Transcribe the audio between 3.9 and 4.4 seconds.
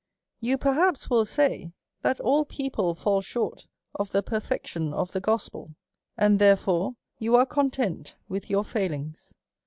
of the